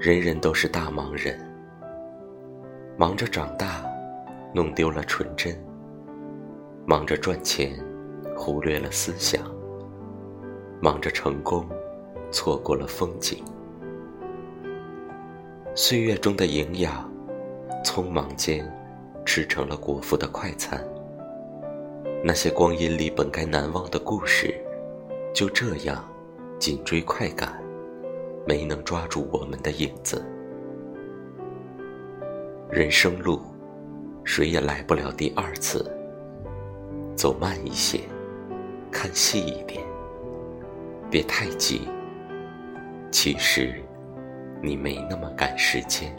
[0.00, 1.38] 人人都是大忙人，
[2.96, 3.84] 忙着长大，
[4.54, 5.52] 弄丢了纯真；
[6.86, 7.78] 忙着赚钱，
[8.34, 9.42] 忽略了思想；
[10.80, 11.68] 忙着成功，
[12.30, 13.44] 错过了风景。
[15.74, 17.06] 岁月中的营养，
[17.84, 18.66] 匆忙间
[19.26, 20.82] 吃成了果腹的快餐。
[22.24, 24.54] 那些光阴里本该难忘的故事，
[25.34, 26.02] 就这样
[26.58, 27.59] 紧追快赶。
[28.46, 30.24] 没能抓住我们的影子。
[32.70, 33.40] 人生路，
[34.24, 35.84] 谁也来不了第二次。
[37.16, 38.00] 走慢一些，
[38.90, 39.84] 看细一点，
[41.10, 41.82] 别太急。
[43.10, 43.74] 其实，
[44.62, 46.14] 你没那么赶时间。